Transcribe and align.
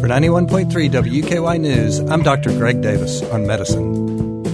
For 0.00 0.06
91.3 0.06 0.92
WUKY 0.92 1.58
News, 1.58 1.98
I'm 1.98 2.22
Dr. 2.22 2.50
Greg 2.50 2.80
Davis 2.80 3.20
on 3.24 3.48
medicine. 3.48 4.44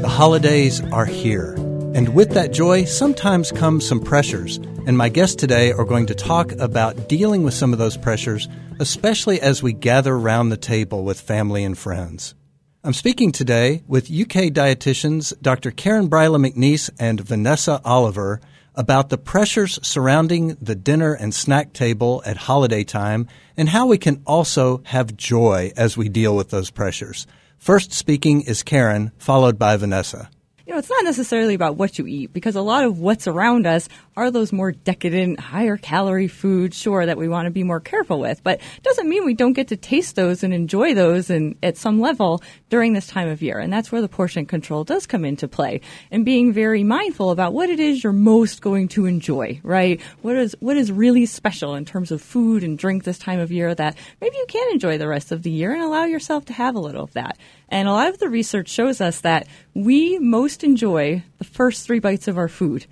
The 0.00 0.08
holidays 0.08 0.80
are 0.90 1.04
here, 1.04 1.52
and 1.94 2.14
with 2.14 2.30
that 2.30 2.50
joy 2.50 2.84
sometimes 2.84 3.52
comes 3.52 3.86
some 3.86 4.00
pressures. 4.00 4.56
And 4.86 4.96
my 4.96 5.10
guests 5.10 5.36
today 5.36 5.70
are 5.70 5.84
going 5.84 6.06
to 6.06 6.14
talk 6.14 6.52
about 6.52 7.10
dealing 7.10 7.42
with 7.42 7.52
some 7.52 7.74
of 7.74 7.78
those 7.78 7.98
pressures, 7.98 8.48
especially 8.80 9.38
as 9.42 9.62
we 9.62 9.74
gather 9.74 10.14
around 10.14 10.48
the 10.48 10.56
table 10.56 11.04
with 11.04 11.20
family 11.20 11.62
and 11.62 11.76
friends. 11.76 12.34
I'm 12.82 12.94
speaking 12.94 13.32
today 13.32 13.82
with 13.86 14.10
UK 14.10 14.48
dietitians 14.50 15.38
Dr. 15.42 15.70
Karen 15.70 16.08
Bryla 16.08 16.44
McNeese 16.44 16.88
and 16.98 17.20
Vanessa 17.20 17.82
Oliver 17.84 18.40
about 18.74 19.08
the 19.08 19.18
pressures 19.18 19.78
surrounding 19.82 20.56
the 20.60 20.74
dinner 20.74 21.12
and 21.12 21.34
snack 21.34 21.72
table 21.72 22.22
at 22.24 22.36
holiday 22.36 22.84
time 22.84 23.28
and 23.56 23.68
how 23.68 23.86
we 23.86 23.98
can 23.98 24.22
also 24.26 24.82
have 24.84 25.16
joy 25.16 25.72
as 25.76 25.96
we 25.96 26.08
deal 26.08 26.36
with 26.36 26.50
those 26.50 26.70
pressures. 26.70 27.26
First 27.58 27.92
speaking 27.92 28.42
is 28.42 28.62
Karen, 28.62 29.12
followed 29.18 29.58
by 29.58 29.76
Vanessa 29.76 30.30
you 30.66 30.72
know, 30.72 30.78
it's 30.78 30.90
not 30.90 31.04
necessarily 31.04 31.54
about 31.54 31.76
what 31.76 31.98
you 31.98 32.06
eat 32.06 32.32
because 32.32 32.56
a 32.56 32.62
lot 32.62 32.84
of 32.84 32.98
what's 32.98 33.26
around 33.26 33.66
us 33.66 33.88
are 34.16 34.30
those 34.30 34.52
more 34.52 34.72
decadent, 34.72 35.40
higher 35.40 35.76
calorie 35.76 36.28
foods, 36.28 36.76
sure, 36.76 37.06
that 37.06 37.16
we 37.16 37.28
want 37.28 37.46
to 37.46 37.50
be 37.50 37.62
more 37.62 37.80
careful 37.80 38.20
with. 38.20 38.42
But 38.42 38.60
it 38.76 38.82
doesn't 38.82 39.08
mean 39.08 39.24
we 39.24 39.34
don't 39.34 39.54
get 39.54 39.68
to 39.68 39.76
taste 39.76 40.16
those 40.16 40.42
and 40.42 40.52
enjoy 40.52 40.94
those 40.94 41.30
and 41.30 41.56
at 41.62 41.76
some 41.76 42.00
level 42.00 42.42
during 42.68 42.92
this 42.92 43.06
time 43.06 43.28
of 43.28 43.42
year. 43.42 43.58
And 43.58 43.72
that's 43.72 43.90
where 43.90 44.00
the 44.00 44.08
portion 44.08 44.46
control 44.46 44.84
does 44.84 45.06
come 45.06 45.24
into 45.24 45.48
play 45.48 45.80
and 46.10 46.24
being 46.24 46.52
very 46.52 46.84
mindful 46.84 47.30
about 47.30 47.52
what 47.52 47.70
it 47.70 47.80
is 47.80 48.02
you're 48.04 48.12
most 48.12 48.60
going 48.62 48.88
to 48.88 49.06
enjoy, 49.06 49.60
right? 49.62 50.00
What 50.22 50.36
is, 50.36 50.56
what 50.60 50.76
is 50.76 50.92
really 50.92 51.26
special 51.26 51.74
in 51.74 51.84
terms 51.84 52.10
of 52.10 52.22
food 52.22 52.62
and 52.62 52.78
drink 52.78 53.04
this 53.04 53.18
time 53.18 53.40
of 53.40 53.50
year 53.50 53.74
that 53.74 53.96
maybe 54.20 54.36
you 54.36 54.46
can 54.48 54.70
enjoy 54.72 54.98
the 54.98 55.08
rest 55.08 55.32
of 55.32 55.42
the 55.42 55.50
year 55.50 55.72
and 55.72 55.82
allow 55.82 56.04
yourself 56.04 56.44
to 56.46 56.52
have 56.52 56.74
a 56.74 56.80
little 56.80 57.04
of 57.04 57.12
that. 57.14 57.38
And 57.68 57.88
a 57.88 57.92
lot 57.92 58.08
of 58.08 58.18
the 58.18 58.28
research 58.28 58.68
shows 58.68 59.00
us 59.00 59.22
that 59.22 59.46
we 59.74 60.18
most 60.18 60.64
enjoy 60.64 61.22
the 61.38 61.44
first 61.44 61.86
three 61.86 62.00
bites 62.00 62.28
of 62.28 62.38
our 62.38 62.48
food. 62.48 62.86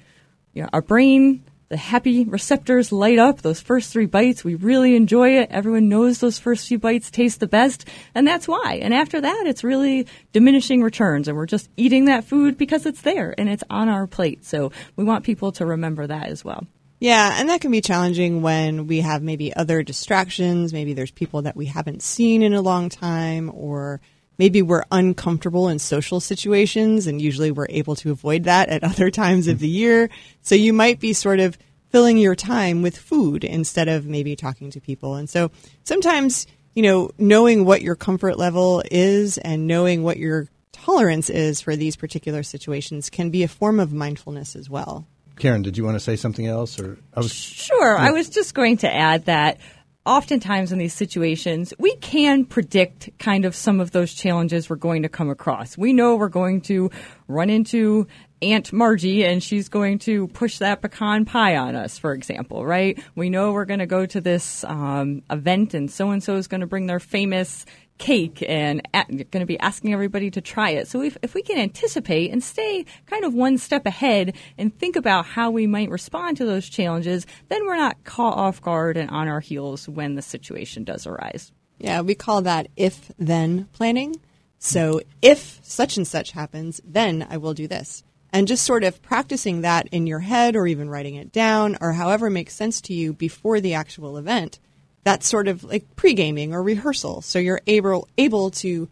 You 0.53 0.63
know, 0.63 0.69
our 0.73 0.83
brain, 0.83 1.45
the 1.69 1.77
happy 1.77 2.25
receptors 2.25 2.91
light 2.91 3.19
up 3.19 3.43
those 3.43 3.61
first 3.61 3.93
three 3.93 4.07
bites. 4.07 4.43
We 4.43 4.57
really 4.57 4.97
enjoy 4.97 5.39
it. 5.39 5.51
Everyone 5.51 5.89
knows 5.89 6.19
those 6.19 6.39
first 6.39 6.67
few 6.67 6.79
bites 6.79 7.11
taste 7.11 7.39
the 7.39 7.47
best. 7.47 7.87
And 8.15 8.27
that's 8.27 8.49
why. 8.49 8.81
And 8.83 8.93
after 8.93 9.21
that, 9.21 9.45
it's 9.47 9.63
really 9.63 10.07
diminishing 10.33 10.83
returns. 10.83 11.29
And 11.29 11.37
we're 11.37 11.47
just 11.47 11.69
eating 11.77 12.07
that 12.07 12.25
food 12.25 12.59
because 12.59 12.87
it's 12.87 13.03
there 13.03 13.35
and 13.39 13.49
it's 13.49 13.65
on 13.71 13.89
our 13.89 14.07
plate. 14.07 14.45
So 14.45 14.73
we 14.97 15.05
want 15.05 15.25
people 15.25 15.53
to 15.53 15.67
remember 15.67 16.07
that 16.07 16.27
as 16.27 16.45
well. 16.45 16.67
Yeah, 16.99 17.37
and 17.39 17.49
that 17.49 17.63
can 17.63 17.71
be 17.71 17.81
challenging 17.81 18.43
when 18.43 18.87
we 18.87 19.01
have 19.01 19.23
maybe 19.23 19.55
other 19.57 19.83
distractions. 19.83 20.73
Maybe 20.73 20.93
there's 20.93 21.11
people 21.11 21.43
that 21.43 21.57
we 21.57 21.65
haven't 21.65 22.03
seen 22.03 22.43
in 22.43 22.53
a 22.53 22.61
long 22.61 22.91
time 22.91 23.51
or 23.55 24.03
maybe 24.41 24.63
we're 24.63 24.85
uncomfortable 24.91 25.69
in 25.69 25.79
social 25.79 26.19
situations 26.19 27.07
and 27.07 27.21
usually 27.21 27.51
we're 27.51 27.67
able 27.69 27.95
to 27.95 28.11
avoid 28.11 28.45
that 28.45 28.71
at 28.71 28.83
other 28.91 29.11
times 29.11 29.47
of 29.49 29.59
the 29.59 29.69
year. 29.69 30.09
So 30.41 30.55
you 30.55 30.73
might 30.73 30.99
be 30.99 31.13
sort 31.13 31.41
of 31.41 31.59
filling 31.91 32.17
your 32.17 32.35
time 32.35 32.81
with 32.81 32.97
food 32.97 33.45
instead 33.45 33.87
of 33.87 34.07
maybe 34.07 34.35
talking 34.35 34.71
to 34.71 34.81
people. 34.81 35.17
And 35.17 35.29
so 35.29 35.51
sometimes, 35.85 36.47
you 36.75 36.83
know, 36.83 37.11
knowing 37.19 37.67
what 37.67 37.83
your 37.83 37.97
comfort 37.97 38.39
level 38.39 38.83
is 38.91 39.37
and 39.37 39.67
knowing 39.67 40.05
what 40.05 40.17
your 40.17 40.49
tolerance 40.73 41.29
is 41.29 41.61
for 41.61 41.77
these 41.77 41.97
particular 41.97 42.43
situations 42.43 43.11
can 43.11 43.29
be 43.29 43.43
a 43.43 43.49
form 43.49 43.79
of 43.79 43.93
mindfulness 43.93 44.57
as 44.57 44.71
well. 44.71 45.07
Karen, 45.37 45.61
did 45.61 45.77
you 45.77 45.85
want 45.85 45.97
to 45.97 46.01
say 46.01 46.17
something 46.17 46.47
else 46.47 46.81
or 46.81 46.97
I 47.15 47.21
was 47.21 47.33
Sure, 47.33 47.95
yeah. 47.95 48.07
I 48.07 48.11
was 48.13 48.31
just 48.31 48.55
going 48.55 48.79
to 48.79 48.91
add 48.91 49.27
that 49.27 49.59
oftentimes 50.07 50.73
in 50.73 50.79
these 50.79 50.95
situations, 50.95 51.75
we 51.79 51.95
can 51.97 52.45
predict 52.45 53.11
kind 53.19 53.45
of 53.45 53.55
some 53.55 53.81
of 53.81 53.91
those 53.91 54.15
challenges 54.15 54.71
we're 54.71 54.77
going 54.77 55.03
to 55.03 55.09
come 55.09 55.31
across. 55.31 55.77
We 55.77 55.93
know 55.93 56.17
we're 56.17 56.29
going 56.29 56.63
to 56.63 56.91
run 57.31 57.51
into 57.51 58.07
Aunt 58.43 58.73
Margie 58.73 59.25
and 59.25 59.43
she's 59.43 59.69
going 59.69 59.99
to 60.01 60.29
push 60.29 60.59
that 60.59 60.81
pecan 60.81 61.25
pie 61.25 61.57
on 61.57 61.75
us, 61.75 61.99
for 61.99 62.13
example, 62.13 62.65
right? 62.65 62.99
We 63.15 63.31
know 63.31 63.53
we're 63.53 63.67
going 63.67 63.81
to 63.81 63.87
go 63.87 64.07
to 64.07 64.21
this 64.21 64.65
um, 64.65 65.23
event 65.31 65.75
and 65.75 65.91
so 65.91 66.11
and 66.11 66.23
so 66.23 66.37
is 66.37 66.49
going 66.49 66.63
to 66.63 66.67
bring 66.67 66.87
their 66.87 67.01
famous 67.01 67.67
cake 67.99 68.43
and 68.49 68.81
going 68.93 69.29
to 69.29 69.47
be 69.47 69.61
asking 69.61 69.93
everybody 69.93 70.31
to 70.31 70.41
try 70.41 70.71
it. 70.71 70.89
So 70.89 71.03
if, 71.03 71.19
if 71.23 71.35
we 71.35 71.43
can 71.43 71.59
anticipate 71.59 72.33
and 72.33 72.43
stay 72.43 72.87
kind 73.07 73.25
of 73.25 73.35
one 73.35 73.59
step 73.59 73.85
ahead 73.85 74.35
and 74.57 74.77
think 74.77 74.97
about 74.97 75.27
how 75.27 75.51
we 75.51 75.67
might 75.67 75.91
respond 75.91 76.39
to 76.39 76.47
those 76.47 76.69
challenges, 76.69 77.27
then 77.49 77.67
we're 77.67 77.77
not 77.77 78.03
caught 78.05 78.39
off 78.39 78.63
guard 78.63 78.97
and 78.97 79.11
on 79.11 79.29
our 79.29 79.41
heels 79.41 79.87
when 79.89 80.15
the 80.15 80.23
situation 80.23 80.83
does 80.83 81.07
arise. 81.07 81.53
Yeah, 81.79 82.01
we 82.01 82.15
call 82.15 82.43
that 82.43 82.69
if 82.77 83.13
then 83.19 83.69
planning. 83.73 84.17
So 84.61 85.01
if 85.23 85.59
such 85.63 85.97
and 85.97 86.07
such 86.07 86.33
happens, 86.33 86.81
then 86.85 87.27
I 87.29 87.39
will 87.39 87.55
do 87.55 87.67
this. 87.67 88.05
And 88.33 88.47
just 88.47 88.65
sort 88.65 88.85
of 88.85 89.03
practicing 89.03 89.63
that 89.63 89.89
in 89.89 90.07
your 90.07 90.21
head 90.21 90.55
or 90.55 90.67
even 90.67 90.89
writing 90.89 91.17
it 91.17 91.33
down 91.33 91.77
or 91.81 91.95
however 91.95 92.31
makes 92.31 92.55
sense 92.55 92.81
to 92.83 92.95
you 92.95 93.13
before 93.13 93.61
the 93.61 93.75
actual 93.75 94.17
event 94.17 94.61
that's 95.03 95.27
sort 95.27 95.49
of 95.49 95.65
like 95.65 95.97
pre-gaming 95.97 96.53
or 96.53 96.63
rehearsal. 96.63 97.23
So 97.23 97.39
you're 97.39 97.63
able 97.67 98.07
able 98.19 98.51
to 98.51 98.89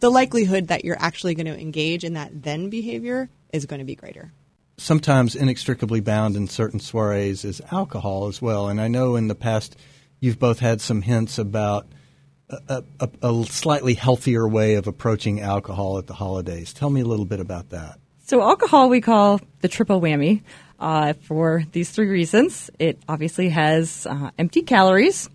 the 0.00 0.10
likelihood 0.10 0.68
that 0.68 0.84
you're 0.84 1.00
actually 1.00 1.34
going 1.34 1.46
to 1.46 1.58
engage 1.58 2.04
in 2.04 2.12
that 2.12 2.42
then 2.42 2.68
behavior 2.68 3.30
is 3.52 3.66
going 3.66 3.78
to 3.78 3.86
be 3.86 3.94
greater. 3.94 4.30
Sometimes 4.76 5.34
inextricably 5.34 6.00
bound 6.00 6.36
in 6.36 6.48
certain 6.48 6.80
soirees 6.80 7.44
is 7.44 7.62
alcohol 7.70 8.26
as 8.26 8.42
well. 8.42 8.68
And 8.68 8.80
I 8.80 8.88
know 8.88 9.16
in 9.16 9.28
the 9.28 9.34
past 9.34 9.74
you've 10.20 10.38
both 10.38 10.58
had 10.58 10.80
some 10.80 11.02
hints 11.02 11.38
about 11.38 11.86
a, 12.68 12.84
a, 13.00 13.28
a 13.28 13.44
slightly 13.46 13.94
healthier 13.94 14.46
way 14.46 14.74
of 14.74 14.86
approaching 14.86 15.40
alcohol 15.40 15.98
at 15.98 16.06
the 16.06 16.14
holidays. 16.14 16.72
Tell 16.72 16.90
me 16.90 17.00
a 17.00 17.04
little 17.04 17.24
bit 17.24 17.40
about 17.40 17.70
that. 17.70 17.98
So 18.26 18.40
alcohol 18.40 18.88
we 18.88 19.00
call 19.00 19.40
the 19.60 19.68
triple 19.68 20.00
whammy 20.00 20.42
uh, 20.78 21.14
for 21.24 21.64
these 21.72 21.90
three 21.90 22.08
reasons. 22.08 22.70
It 22.78 22.98
obviously 23.08 23.48
has 23.50 24.06
uh, 24.06 24.30
empty 24.38 24.62
calories. 24.62 25.28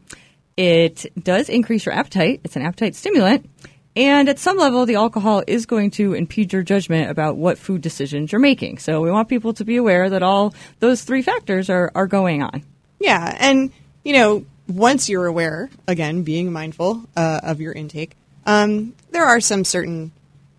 It 0.55 1.05
does 1.22 1.50
increase 1.50 1.85
your 1.85 1.94
appetite. 1.94 2.41
It's 2.44 2.55
an 2.55 2.63
appetite 2.63 2.95
stimulant. 2.95 3.49
And 3.95 4.29
at 4.29 4.38
some 4.38 4.57
level, 4.57 4.85
the 4.85 4.95
alcohol 4.95 5.44
is 5.47 5.66
going 5.66 5.91
to 5.91 6.13
impede 6.13 6.53
your 6.53 6.61
judgment 6.61 7.09
about 7.09 7.35
what 7.35 7.57
food 7.57 7.81
decisions 7.81 8.31
you're 8.31 8.39
making. 8.39 8.78
So 8.78 9.01
we 9.01 9.09
want 9.09 9.28
people 9.28 9.53
to 9.53 9.66
be 9.66 9.75
aware 9.75 10.09
that 10.09 10.22
all 10.22 10.53
those 10.79 11.03
three 11.03 11.23
factors 11.23 11.69
are, 11.69 11.91
are 11.95 12.05
going 12.05 12.44
on. 12.44 12.63
Yeah. 12.99 13.35
And, 13.39 13.72
you 14.03 14.13
know, 14.13 14.45
once 14.67 15.09
you're 15.09 15.25
aware, 15.25 15.69
again, 15.88 16.23
being 16.23 16.51
mindful 16.51 17.03
uh, 17.16 17.39
of 17.44 17.61
your 17.61 17.73
intake, 17.73 18.16
um, 18.45 18.94
there 19.11 19.25
are 19.25 19.39
some 19.39 19.63
certain 19.63 20.11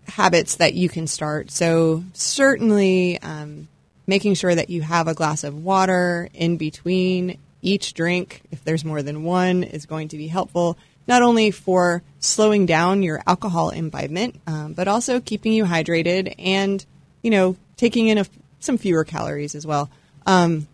habits 0.07 0.55
that 0.55 0.73
you 0.73 0.89
can 0.89 1.07
start. 1.07 1.51
So 1.51 2.03
certainly, 2.13 3.21
um, 3.21 3.67
making 4.07 4.33
sure 4.33 4.53
that 4.53 4.69
you 4.69 4.81
have 4.81 5.07
a 5.07 5.13
glass 5.13 5.43
of 5.43 5.63
water 5.63 6.29
in 6.33 6.57
between 6.57 7.37
each 7.61 7.93
drink, 7.93 8.41
if 8.51 8.63
there's 8.63 8.83
more 8.83 9.03
than 9.03 9.23
one, 9.23 9.63
is 9.63 9.85
going 9.85 10.07
to 10.07 10.17
be 10.17 10.27
helpful, 10.27 10.77
not 11.07 11.21
only 11.21 11.51
for 11.51 12.01
slowing 12.19 12.65
down 12.65 13.03
your 13.03 13.21
alcohol 13.27 13.69
imbibement, 13.69 14.39
um, 14.47 14.73
but 14.73 14.87
also 14.87 15.19
keeping 15.19 15.53
you 15.53 15.65
hydrated 15.65 16.33
and, 16.39 16.85
you 17.21 17.29
know, 17.29 17.55
taking 17.77 18.07
in 18.07 18.17
a, 18.17 18.25
some 18.59 18.77
fewer 18.77 19.03
calories 19.03 19.55
as 19.55 19.65
well. 19.65 19.89
Um, 20.25 20.67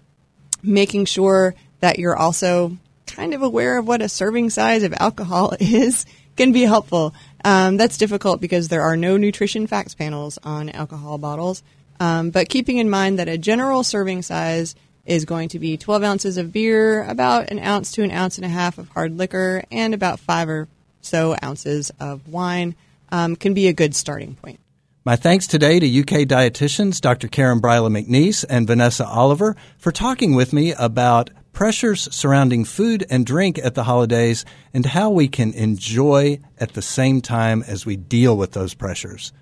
making 0.63 1.05
sure 1.05 1.55
that 1.79 1.99
you're 1.99 2.17
also 2.17 2.77
kind 3.07 3.33
of 3.33 3.41
aware 3.41 3.77
of 3.77 3.87
what 3.87 4.01
a 4.01 4.09
serving 4.09 4.49
size 4.49 4.83
of 4.83 4.93
alcohol 4.99 5.53
is 5.59 6.05
can 6.35 6.51
be 6.51 6.63
helpful. 6.63 7.13
Um, 7.43 7.77
that's 7.77 7.97
difficult 7.97 8.41
because 8.41 8.67
there 8.67 8.81
are 8.81 8.97
no 8.97 9.17
nutrition 9.17 9.67
facts 9.67 9.95
panels 9.95 10.37
on 10.43 10.69
alcohol 10.69 11.17
bottles. 11.17 11.63
Um, 11.99 12.29
but 12.31 12.49
keeping 12.49 12.77
in 12.77 12.89
mind 12.89 13.19
that 13.19 13.29
a 13.29 13.37
general 13.37 13.83
serving 13.83 14.21
size 14.21 14.75
is 15.05 15.25
going 15.25 15.49
to 15.49 15.59
be 15.59 15.77
12 15.77 16.03
ounces 16.03 16.37
of 16.37 16.51
beer, 16.51 17.03
about 17.03 17.51
an 17.51 17.59
ounce 17.59 17.91
to 17.93 18.03
an 18.03 18.11
ounce 18.11 18.37
and 18.37 18.45
a 18.45 18.49
half 18.49 18.77
of 18.77 18.89
hard 18.89 19.17
liquor, 19.17 19.63
and 19.71 19.93
about 19.93 20.19
five 20.19 20.49
or 20.49 20.67
so 21.01 21.35
ounces 21.43 21.91
of 21.99 22.27
wine 22.27 22.75
um, 23.09 23.35
can 23.35 23.53
be 23.53 23.67
a 23.67 23.73
good 23.73 23.95
starting 23.95 24.35
point. 24.35 24.59
My 25.05 25.15
thanks 25.15 25.45
today 25.45 25.79
to 25.79 25.99
UK 25.99 26.27
dietitians 26.27 26.99
Dr. 26.99 27.27
Karen 27.27 27.61
Bryla 27.61 27.91
McNeese 27.91 28.43
and 28.49 28.65
Vanessa 28.65 29.05
Oliver 29.05 29.55
for 29.77 29.91
talking 29.91 30.33
with 30.33 30.51
me 30.51 30.73
about 30.73 31.29
pressures 31.55 32.07
surrounding 32.13 32.63
food 32.65 33.03
and 33.09 33.25
drink 33.25 33.57
at 33.57 33.73
the 33.73 33.85
holidays 33.85 34.45
and 34.73 34.85
how 34.85 35.09
we 35.09 35.27
can 35.27 35.53
enjoy 35.53 36.37
at 36.59 36.73
the 36.73 36.81
same 36.81 37.21
time 37.21 37.63
as 37.63 37.85
we 37.85 37.95
deal 37.95 38.37
with 38.37 38.51
those 38.51 38.75
pressures. 38.75 39.33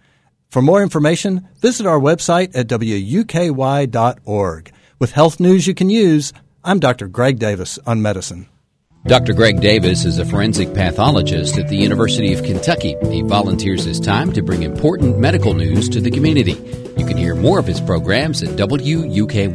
For 0.50 0.62
more 0.62 0.82
information, 0.84 1.50
visit 1.60 1.86
our 1.86 2.00
website 2.00 2.56
at 2.56 2.68
wuky.org. 2.68 3.52
With 5.00 5.12
health 5.12 5.40
news 5.40 5.68
you 5.68 5.74
can 5.74 5.90
use, 5.90 6.32
I'm 6.64 6.80
Dr. 6.80 7.08
Greg 7.08 7.40
Davis 7.40 7.80
on 7.86 8.02
medicine. 8.02 8.48
Dr. 9.06 9.34
Greg 9.34 9.60
Davis 9.60 10.06
is 10.06 10.18
a 10.18 10.26
forensic 10.26 10.74
pathologist 10.74 11.58
at 11.58 11.68
the 11.68 11.76
University 11.76 12.32
of 12.34 12.44
Kentucky. 12.44 12.96
He 13.10 13.22
volunteers 13.22 13.84
his 13.84 14.00
time 14.00 14.32
to 14.32 14.42
bring 14.42 14.64
important 14.64 15.20
medical 15.20 15.54
news 15.54 15.90
to 15.90 16.00
the 16.00 16.12
community. 16.12 16.54
You 16.96 17.06
can 17.06 17.18
hear 17.18 17.36
more 17.36 17.60
of 17.60 17.68
his 17.68 17.82
programs 17.82 18.42
at 18.44 18.52
wuky.org. 18.52 19.52